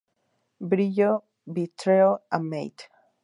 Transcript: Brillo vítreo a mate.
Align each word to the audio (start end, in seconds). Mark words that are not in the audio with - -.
Brillo 0.69 1.11
vítreo 1.45 2.11
a 2.35 2.39
mate. 2.51 2.85